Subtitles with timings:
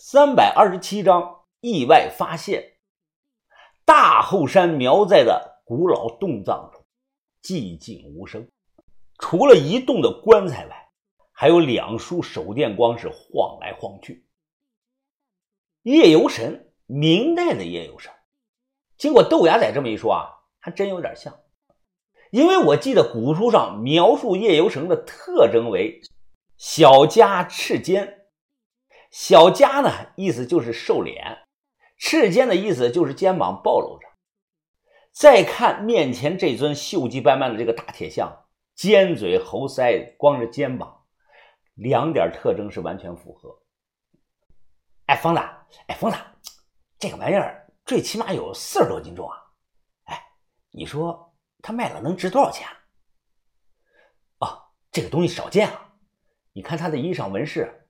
[0.00, 2.74] 三百二十七章意外发现。
[3.84, 6.84] 大后山苗寨的古老洞葬中，
[7.42, 8.48] 寂静无声，
[9.18, 10.88] 除了一动的棺材外，
[11.32, 14.24] 还有两束手电光是晃来晃去。
[15.82, 18.12] 夜游神，明代的夜游神。
[18.96, 20.30] 经过豆芽仔这么一说啊，
[20.60, 21.36] 还真有点像，
[22.30, 26.00] 因为我记得古书上描述夜游神的特征为
[26.56, 28.14] 小家赤肩。
[29.10, 31.46] 小家呢，意思就是瘦脸；
[31.96, 34.06] 赤肩的意思就是肩膀暴露着。
[35.12, 41.06] 再看面前这尊锈迹斑斑的这个大铁像，尖嘴猴腮，光着肩膀，
[41.74, 43.62] 两点特征是完全符合。
[45.06, 45.40] 哎，疯子，
[45.86, 46.18] 哎，疯子，
[46.98, 49.36] 这个玩意儿最起码有四十多斤重啊！
[50.04, 50.22] 哎，
[50.70, 52.68] 你说他卖了能值多少钱？
[54.40, 55.94] 哦，这个东西少见啊！
[56.52, 57.87] 你看他的衣裳纹饰。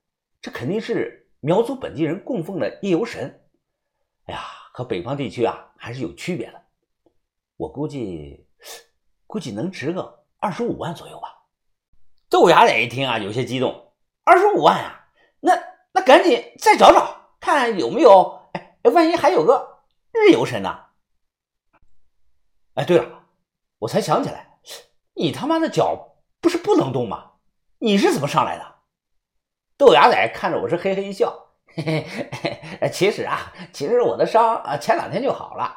[0.49, 3.47] 这肯定是苗族本地人供奉的夜游神，
[4.25, 4.41] 哎呀，
[4.73, 6.65] 和北方地区啊还是有区别的。
[7.59, 8.49] 我估计，
[9.27, 11.29] 估计能值个二十五万左右吧。
[12.31, 13.93] 豆芽仔一听啊，有些激动，
[14.25, 15.11] 二十五万啊，
[15.41, 15.53] 那
[15.93, 19.83] 那赶紧再找找，看有没有，哎，万一还有个
[20.13, 20.87] 日游神呢？
[22.73, 23.27] 哎，对了，
[23.81, 24.59] 我才想起来，
[25.13, 27.33] 你他妈的脚不是不能动吗？
[27.81, 28.78] 你是怎么上来的？
[29.79, 31.33] 豆芽仔看着我是嘿嘿一笑，
[31.77, 32.29] 嘿嘿
[32.81, 35.77] 嘿， 其实啊，其实我的伤啊前两天就好了，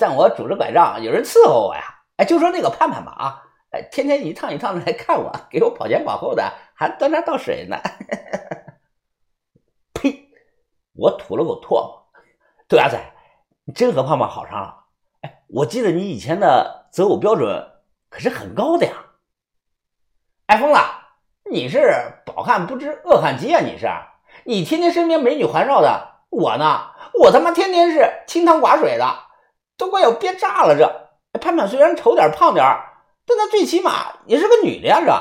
[0.00, 1.82] 但我拄着拐杖，有人伺候我呀。
[2.16, 7.76] 哎，就说那个盼盼吧啊，哎，天天一趟一趟的来看我，给我跑前跑后的，还端茶倒水呢。
[9.94, 10.28] 呸！
[10.94, 12.10] 我吐了口唾沫。
[12.66, 13.00] 豆芽仔，
[13.64, 14.86] 你真和胖胖好上了。
[15.20, 17.64] 哎，我记得你以前的择偶标准
[18.08, 18.92] 可是很高的呀。
[20.46, 20.80] 哎，疯子。
[21.54, 21.88] 你是
[22.26, 23.60] 饱汉不知饿汉饥啊！
[23.60, 23.86] 你是，
[24.44, 26.90] 你天天身边美女环绕的，我呢，
[27.22, 29.06] 我他妈天天是清汤寡水的，
[29.76, 30.76] 都快要憋炸了。
[30.76, 32.64] 这盼盼虽然丑点胖点
[33.24, 35.00] 但她最起码也是个女的呀！
[35.00, 35.12] 这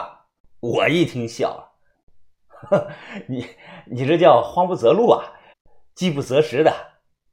[0.60, 2.88] 我一听笑了，
[3.30, 3.48] 你
[3.86, 5.24] 你这叫慌不择路啊，
[5.94, 6.74] 饥不择食的。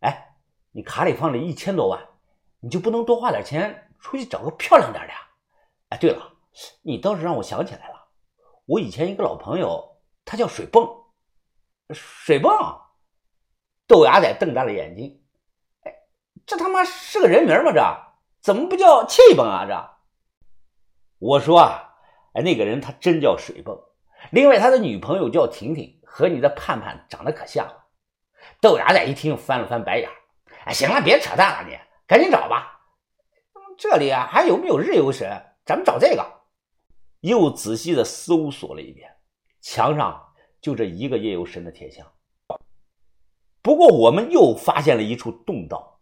[0.01, 0.35] 哎，
[0.73, 1.99] 你卡里放着一千多万，
[2.61, 5.13] 你就不能多花点钱出去找个漂亮点的？
[5.89, 6.23] 哎，对了，
[6.83, 8.00] 你倒是让我想起来了。
[8.67, 10.89] 我以前一个老朋友，他叫水泵，
[11.93, 12.53] 水泵，
[13.87, 15.23] 豆芽仔瞪大了眼睛，
[15.83, 15.93] 哎，
[16.47, 17.73] 这他妈是个人名吗？
[17.73, 17.83] 这
[18.41, 19.67] 怎么不叫气泵啊？
[19.67, 19.91] 这，
[21.19, 21.95] 我说啊，
[22.35, 23.77] 哎，那个人他真叫水泵，
[24.31, 27.87] 另外他的女朋友叫婷婷，和你的盼盼长得可像了。
[28.61, 30.09] 豆芽仔一听，翻了翻白眼，
[30.65, 32.81] 哎，行了，别扯淡了，你赶紧找吧。
[33.77, 35.29] 这里啊，还有没有日游神？
[35.65, 36.40] 咱们找这个。
[37.21, 39.11] 又仔细的搜索了一遍，
[39.61, 42.07] 墙上就这一个夜游神的铁像。
[43.63, 46.01] 不过我们又发现了一处洞道，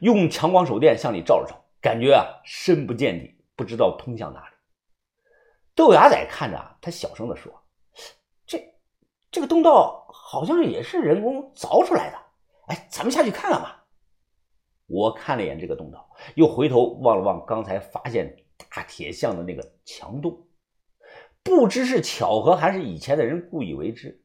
[0.00, 4.54] 用强光手电向里照了照，感觉啊深不见底，不知道通向哪里。
[5.74, 7.52] 豆芽仔看着啊，他小声的说
[8.46, 8.74] ：“这
[9.30, 12.18] 这个洞道好像也是人工凿出来的，
[12.68, 13.84] 哎，咱们下去看看吧。”
[14.88, 20.45] 我看了一眼这个洞道，又回头望了望刚才发现大铁像的那个墙洞。
[21.46, 24.20] 不知是巧合还是以前的人故意为之，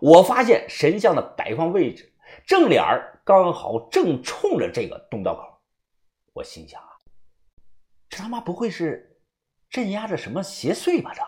[0.00, 2.14] 我发现神像的摆放位置
[2.46, 2.82] 正脸
[3.24, 5.60] 刚好正冲着这个洞道口。
[6.32, 6.88] 我心想啊，
[8.08, 9.20] 这他妈不会是
[9.68, 11.12] 镇压着什么邪祟吧？
[11.14, 11.22] 这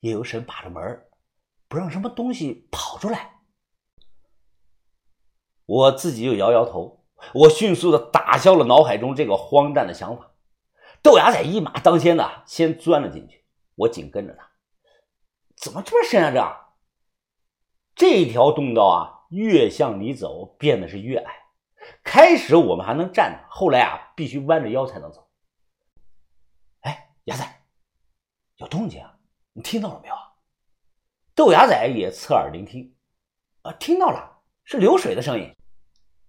[0.00, 1.06] 夜游神把着门，
[1.68, 3.42] 不让什么东西跑出来。
[5.66, 10.32] 我自己又摇摇头，我迅速的打消了脑海中这个荒诞的想法。
[11.00, 13.39] 豆芽仔一马当先的先钻了进去。
[13.80, 14.50] 我紧跟着他，
[15.56, 16.74] 怎么这么深啊？
[17.94, 21.34] 这这条洞道啊，越向里走，变得是越矮。
[22.02, 25.30] 开始我们还能站着，后来啊，必须弯着腰才能走。
[26.80, 27.44] 哎，牙仔，
[28.56, 29.16] 有动静啊！
[29.54, 30.14] 你听到了没有？
[31.34, 32.94] 豆芽仔也侧耳聆听，
[33.62, 35.50] 啊，听到了，是流水的声音。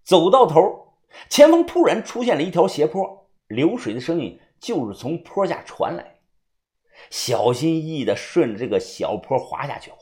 [0.06, 0.98] 走到头，
[1.30, 6.11] 前方突然出现了一条斜坡，流水的声音就是从坡下传来。
[7.09, 9.98] 小心翼翼地顺着这个小坡滑下去后，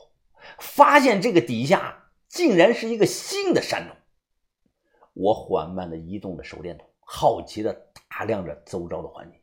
[0.58, 3.96] 发现这个底下竟然是一个新的山洞。
[5.14, 7.72] 我缓慢地移动着手电筒，好奇地
[8.08, 9.40] 打量着周遭的环境。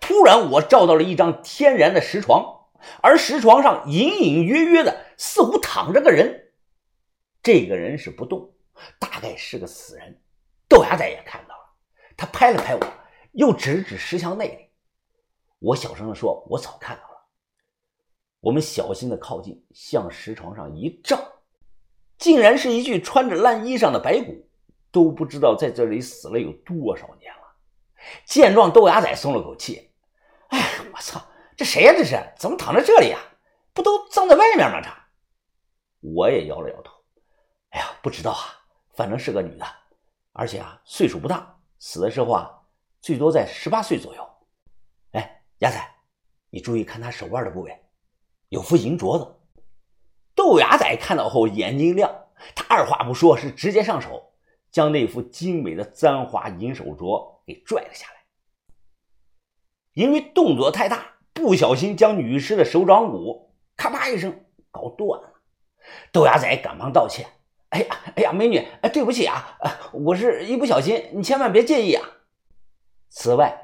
[0.00, 2.68] 突然，我照到了一张天然的石床，
[3.02, 6.52] 而石床上隐隐约约的似乎躺着个人。
[7.42, 8.54] 这个人是不动，
[8.98, 10.22] 大概是个死人。
[10.68, 11.74] 豆芽仔也看到了，
[12.16, 12.80] 他拍了拍我，
[13.32, 14.63] 又指指石墙内里。
[15.58, 17.14] 我小声的说：“我早看到了。”
[18.40, 21.18] 我们小心的靠近，向石床上一照，
[22.18, 24.46] 竟然是一具穿着烂衣裳的白骨，
[24.90, 27.40] 都不知道在这里死了有多少年了。
[28.26, 29.90] 见状，豆芽仔松了口气
[30.48, 30.60] ：“哎，
[30.92, 31.18] 我操，
[31.56, 31.94] 这谁呀？
[31.96, 33.18] 这是怎么躺在这里呀？
[33.72, 34.82] 不都葬在外面吗？
[34.82, 34.90] 这……”
[36.06, 36.92] 我也摇了摇头
[37.70, 38.60] ：“哎呀，不知道啊，
[38.92, 39.64] 反正是个女的，
[40.32, 42.50] 而且啊，岁数不大，死的时候啊，
[43.00, 44.33] 最多在十八岁左右。
[45.64, 45.80] 哎，芽仔，
[46.50, 47.80] 你注意看他手腕的部位，
[48.50, 49.34] 有副银镯子。”
[50.36, 54.34] 豆芽仔看到后眼睛亮，他二话不说，是直接上手
[54.70, 58.14] 将那副精美的簪花银手镯给拽了下来。
[59.94, 65.32] 因为动作太大，不小心将女尸的手掌骨咔吧一声搞断了。
[66.12, 67.26] 豆芽仔赶忙道歉
[67.70, 69.56] ：“哎呀，哎呀，美女，哎，对不起啊，
[69.92, 72.04] 我是一不小心，你千万别介意啊。”
[73.08, 73.63] 此外，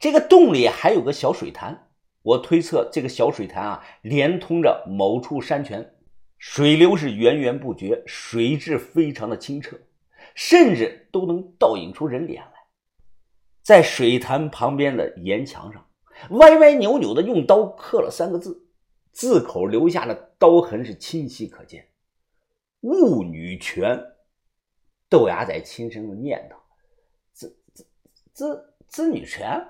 [0.00, 1.88] 这个洞里还有个小水潭，
[2.22, 5.94] 我推测这个小水潭啊，连通着某处山泉。
[6.38, 9.76] 水流是源源不绝，水质非常的清澈，
[10.36, 12.52] 甚至都能倒映出人脸来。
[13.62, 15.84] 在水潭旁边的岩墙上，
[16.30, 18.68] 歪歪扭扭的用刀刻了三个字，
[19.10, 21.88] 字口留下的刀痕是清晰可见。
[22.82, 24.00] 戊女泉，
[25.08, 26.54] 豆芽仔轻声的念叨
[27.34, 27.84] ：“子子
[28.32, 29.60] 子子女泉，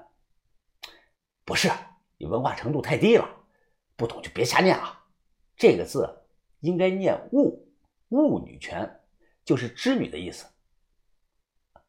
[1.49, 1.71] 不是
[2.19, 3.27] 你文化程度太低了，
[3.97, 4.99] 不懂就别瞎念了。
[5.57, 6.15] 这个字。”
[6.61, 7.69] 应该念戊，
[8.09, 9.01] 戊女泉，
[9.45, 10.45] 就是织女的意思。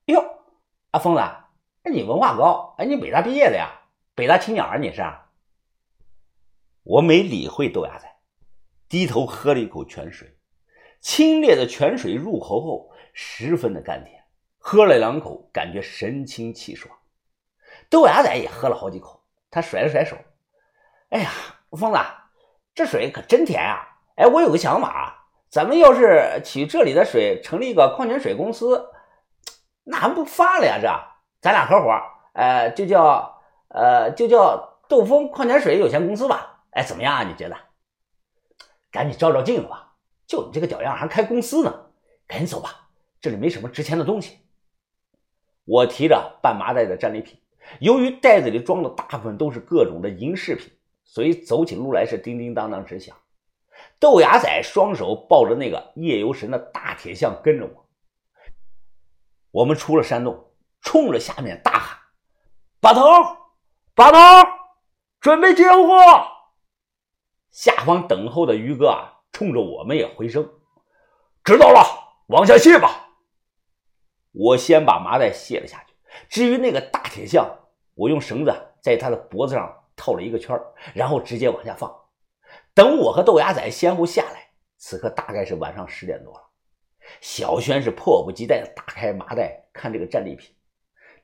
[0.05, 0.23] 哟，
[0.91, 3.81] 阿疯子，哎，你文化高，哎，你北大毕业的呀？
[4.13, 5.01] 北大青鸟啊，你是？
[6.83, 8.07] 我没理会豆芽仔，
[8.87, 10.37] 低头喝了一口泉水，
[11.01, 14.23] 清冽的泉水入口后十分的甘甜，
[14.59, 16.95] 喝了两口，感觉神清气爽。
[17.89, 19.18] 豆芽仔也喝了好几口，
[19.51, 20.15] 他甩了甩手，
[21.09, 21.29] 哎呀，
[21.71, 21.99] 疯子，
[22.75, 23.87] 这水可真甜啊！
[24.15, 28.89] 哎，我有个想法，咱们要是取这里的水成立一个矿泉水公司，
[29.83, 30.77] 那还不发了呀？
[30.81, 30.87] 这
[31.41, 31.99] 咱俩合伙，
[32.33, 36.63] 呃，就叫呃，就叫豆风矿泉水有限公司吧？
[36.71, 37.23] 哎，怎么样啊？
[37.23, 37.57] 你觉得？
[38.91, 39.93] 赶紧照照镜子吧！
[40.27, 41.87] 就你这个屌样，还开公司呢？
[42.27, 42.89] 赶紧走吧，
[43.21, 44.39] 这里没什么值钱的东西。
[45.65, 47.39] 我提着半麻袋的战利品，
[47.79, 50.71] 由于袋子里装的大部分都是各种的银饰品，
[51.03, 53.15] 所以走起路来是叮叮当当直响。
[53.99, 57.85] 豆芽仔双手抱着那个夜游神的大铁像跟着我。
[59.51, 60.51] 我们出了山洞，
[60.81, 61.97] 冲着下面大喊
[62.81, 63.01] ：“把头，
[63.95, 64.49] 把头，
[65.19, 65.97] 准备接货！”
[67.51, 70.47] 下方等候的于哥啊，冲着我们也回声
[71.43, 71.81] ：“知道了，
[72.27, 73.07] 往下卸吧。”
[74.31, 75.88] 我先把麻袋卸了下去。
[76.29, 77.47] 至于那个大铁像，
[77.95, 80.59] 我用绳子在他的脖子上套了一个圈
[80.93, 81.93] 然后直接往下放。
[82.73, 86.43] 等我和豆芽仔先后下来，此刻大概是晚上十点多了。
[87.21, 90.55] 小轩是迫不及待的打开麻袋看这个战利品，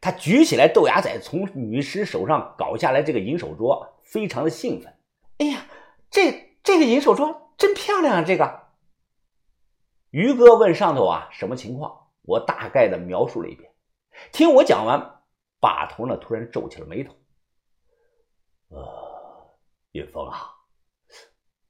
[0.01, 4.93] 他举起来豆芽仔从女尸手上搞下来这个银手镯，非常的兴奋。
[5.37, 5.65] 哎呀，
[6.09, 8.23] 这这个银手镯真漂亮啊！
[8.25, 8.63] 这个
[10.09, 12.07] 于哥问上头啊什么情况？
[12.23, 13.71] 我大概的描述了一遍。
[14.31, 15.23] 听我讲完，
[15.59, 17.15] 把头呢突然皱起了眉头。
[18.69, 19.57] 呃，
[19.91, 20.51] 云峰啊。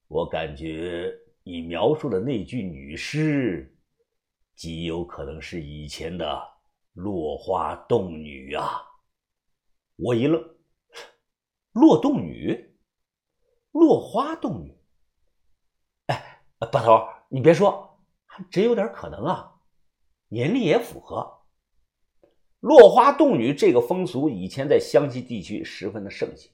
[0.08, 1.12] 我感觉
[1.44, 3.76] 你描述的那具女尸，
[4.56, 6.42] 极有可能是以前的
[6.94, 8.84] 落花洞女啊！
[9.96, 10.58] 我一愣，
[11.72, 12.78] 落洞女，
[13.72, 14.78] 落花洞女。
[16.06, 19.60] 哎，把头，你别说，还真有点可能啊，
[20.28, 21.35] 年龄也符合。
[22.66, 26.50] 落花洞女这个风俗以前在湘西地区十分的盛行，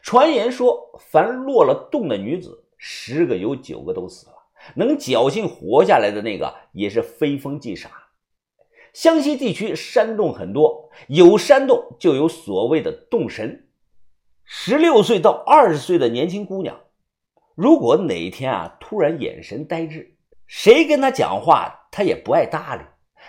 [0.00, 2.66] 传言说，凡落了洞的女子。
[2.78, 4.34] 十个有九个都死了，
[4.76, 7.90] 能侥幸活下来的那个也是非疯即傻。
[8.92, 13.66] 湘西地区山洞很多，有山洞就有所谓的洞神。
[14.44, 16.78] 十六岁到二十岁的年轻姑娘，
[17.56, 20.14] 如果哪天啊突然眼神呆滞，
[20.46, 22.82] 谁跟她讲话她也不爱搭理，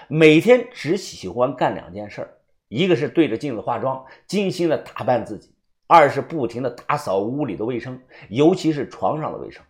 [0.08, 2.27] 每天只喜欢干两件事
[2.67, 5.53] 一个是对着镜子化妆，精心的打扮自己。
[5.88, 9.62] 二是不停的打扫屋里的卫生，尤其是床上的卫生，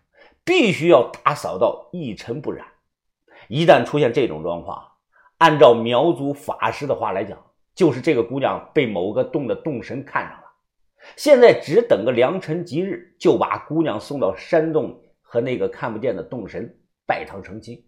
[0.44, 2.64] 必须要打扫到一尘不染。
[3.48, 4.86] 一旦出现这种状况，
[5.38, 7.36] 按照苗族法师的话来讲，
[7.74, 10.44] 就是这个姑娘被某个洞的洞神看上了。
[11.16, 17.84] 现在只等个良辰吉日，就把姑娘送到山洞和那个看不见的洞神拜堂成亲。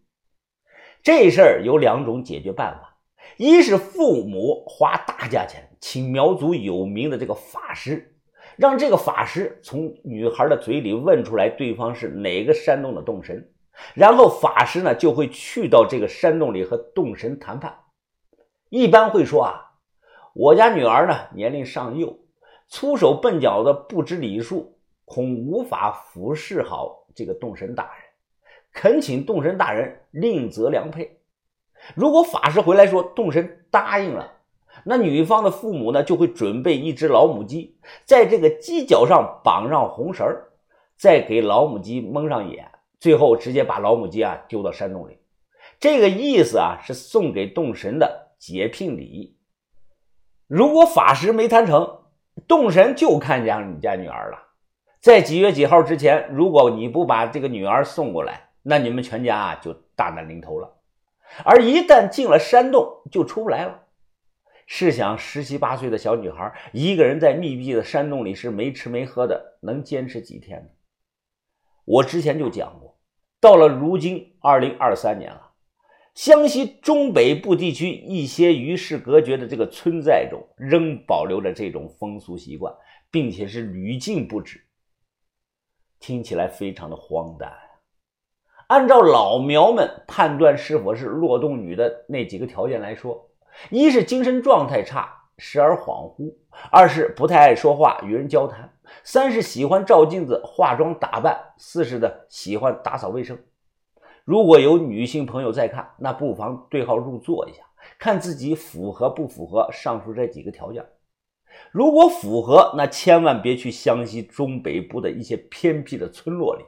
[1.05, 2.97] 这事儿有两种解决办法：
[3.37, 8.11] 一是父母花大价钱请苗族有名的这个法师。
[8.57, 13.51] 让这个法师从女孩的嘴里问出来对方是哪个山洞的洞神，
[13.95, 17.77] 然后法师呢就会去到这个山洞里和洞神谈判，
[18.71, 19.73] 一般会说啊，
[20.35, 22.17] 我家女儿呢年龄尚幼，
[22.69, 28.04] 粗手笨脚的不知礼数，恐无法服侍好这个洞神大人，
[28.75, 31.21] 恳请洞神大人另择良配。
[31.95, 34.33] 如果法师回来说洞神答应了，
[34.85, 40.27] 那女方的父母呢就会准备一只老母鸡，在这个鸡脚上绑上红绳
[40.97, 42.71] 再给老母鸡蒙上眼。
[43.01, 45.19] 最后直接把老母鸡啊丢到山洞里，
[45.79, 49.37] 这个意思啊是送给洞神的解聘礼。
[50.47, 51.99] 如果法师没谈成，
[52.49, 54.39] 洞神就看上你家女儿了。
[55.01, 60.81] 在几月几号之前，如果你不把这个女儿送过来，那你们全家啊就大难临头了。
[61.45, 63.83] 而一旦进了山洞，就出不来了。
[64.67, 70.71] 试想，十七八岁的小女孩一个人在密闭的山洞里是没吃没喝的，能坚持几天呢？
[71.85, 72.99] 我之前就讲过。
[73.41, 75.53] 到了如今，二零二三年了，
[76.15, 82.75] 湘西中北部地区一些与世隔绝的这个村寨中，仍保留着这种风俗习惯，
[83.11, 84.65] 并且是屡禁不止。
[86.01, 87.53] 听起来非常的荒诞。
[88.75, 93.31] 按照老苗们判断是否是落洞女的那几个条件来说，
[93.71, 96.35] 一是精神状态差，时而恍惚；
[96.73, 98.69] 二是不太爱说话，与人交谈。
[99.05, 103.39] 三是喜欢照镜子、化妆打扮；四是的喜欢打扫卫生。
[104.25, 107.63] 如果有女性朋友在看，那不妨对号入座一下，
[107.97, 110.85] 看自己符合不符合上述这几个条件。
[111.71, 116.65] 如果符合，那千万别去湘西中北部的一些偏僻的村落里，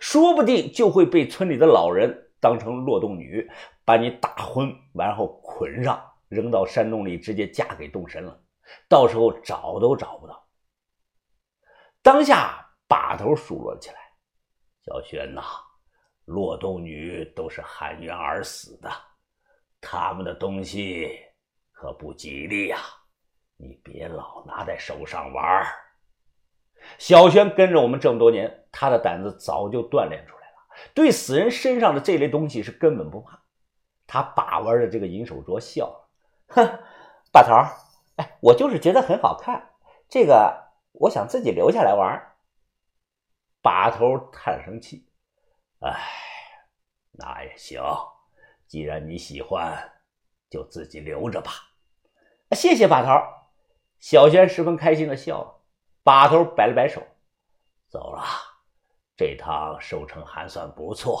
[0.00, 3.48] 说不定就会被村里的老人当成落洞女，
[3.84, 8.40] 把你打昏，然后捆上，扔到山洞里，直接嫁给洞神了。
[8.88, 10.46] 到时候找都找不到。
[12.02, 13.96] 当下把头数落起来
[14.84, 15.42] ：“小轩呐，
[16.24, 18.90] 落洞女都是含冤而死的，
[19.80, 21.10] 他们的东西
[21.72, 22.78] 可不吉利呀！
[23.56, 25.64] 你别老拿在手上玩。”
[26.98, 33.42] 小轩跟着我们这么多年，他的胆子早就锻炼出来了，对死人身上的这类东西是根本不怕。
[34.06, 36.08] 他把玩着这个银手镯笑了
[36.54, 36.78] ：“哼，
[37.32, 37.52] 把头，
[38.16, 39.70] 哎，我就是觉得很好看，
[40.08, 40.62] 这个。”
[40.96, 42.22] 我想自己留下来玩。
[43.60, 45.08] 把头叹声气
[45.82, 45.92] ：“哎，
[47.10, 47.82] 那也行。
[48.68, 49.76] 既然你喜欢，
[50.48, 51.50] 就自己留着吧。”
[52.54, 53.10] 谢谢把头。
[53.98, 55.53] 小轩十分开心的笑了。
[56.04, 57.02] 把头摆了摆手
[57.88, 58.22] ：“走了，
[59.16, 61.18] 这趟收成还算不错，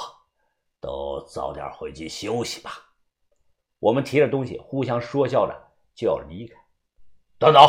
[0.78, 2.70] 都早点回去休息吧。”
[3.80, 5.54] 我们提着东西，互相说笑着
[5.94, 6.54] 就要离开。
[7.38, 7.62] 等等，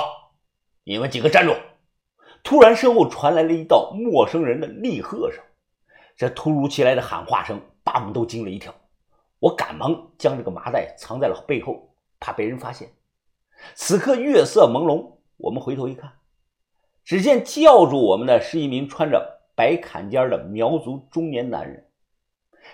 [0.84, 1.56] 你们几个站住！
[2.44, 5.42] 突然，身后传来了一道陌生人的厉喝声。
[6.18, 8.76] 这突如其来的喊话声把我们都惊了一跳。
[9.40, 12.94] 我赶忙将这个麻袋藏在了背后，怕被人发现。
[13.74, 16.12] 此刻月色朦胧，我们回头一看，
[17.06, 21.88] 只见叫住我们的是一名穿着白坎肩的苗族中年男人。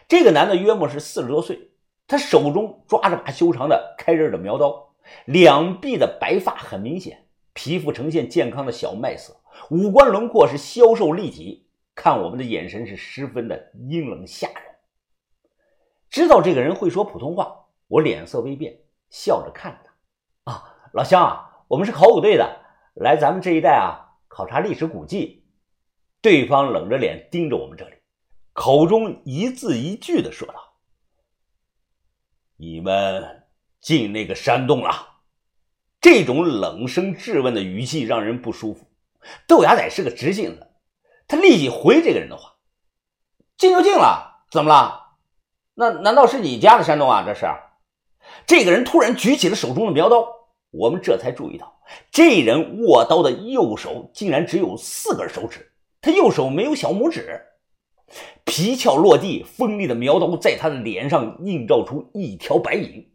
[0.07, 1.71] 这个男的约莫是四十多岁，
[2.07, 4.93] 他手中抓着把修长的开刃的苗刀，
[5.25, 9.35] 两臂的白发很明显，皮肤呈现健康的小麦色。
[9.69, 14.63] 五官轮廓是消瘦立体，看我们的眼神是十分的阴冷吓人。
[16.09, 20.51] 知道这个人会说普通话，我脸色微变，笑着看他。
[20.51, 22.61] 啊，老乡啊，我们是考古队的，
[22.95, 25.43] 来咱们这一带啊考察历史古迹。
[26.21, 27.95] 对方冷着脸盯着我们这里，
[28.53, 30.53] 口中一字一句的说道
[32.55, 33.43] ：“你们
[33.81, 35.23] 进那个山洞了。”
[35.99, 38.87] 这种冷声质问的语气让人不舒服。
[39.47, 40.67] 豆芽仔是个直性子，
[41.27, 42.53] 他立即回这个人的话
[43.57, 45.17] ：“进就进了，怎么了？
[45.73, 47.23] 那难道是你家的山洞啊？
[47.25, 47.45] 这是。”
[48.47, 50.40] 这个人突然举起了手中的苗刀，
[50.71, 51.79] 我们这才注意到，
[52.11, 57.41] 这人握刀的右手竟然只有四根手指，他右手没有小拇指。
[58.43, 63.11] 皮鞘落地，锋利的苗刀在他的脸上映照出一条白影。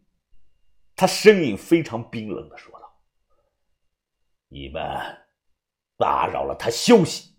[0.95, 2.91] 他声音非常冰冷的说道
[4.49, 4.81] ：“你们。”
[5.99, 7.31] 打扰了他休息，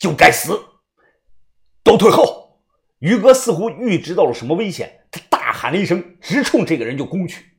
[0.00, 0.60] 就该死！
[1.84, 2.60] 都退后！
[2.98, 7.53] 于哥似乎预知到了什么危险，他大喊了一声，直冲这个人就攻去。